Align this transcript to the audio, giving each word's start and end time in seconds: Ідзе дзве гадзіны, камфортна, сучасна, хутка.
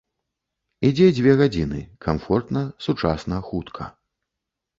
Ідзе 0.87 1.09
дзве 1.17 1.33
гадзіны, 1.41 1.79
камфортна, 2.07 2.65
сучасна, 2.87 3.37
хутка. 3.53 3.83